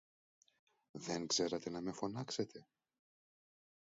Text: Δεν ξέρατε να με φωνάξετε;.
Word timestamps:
Δεν 0.91 1.27
ξέρατε 1.27 1.69
να 1.69 1.81
με 1.81 1.91
φωνάξετε;. 1.91 2.67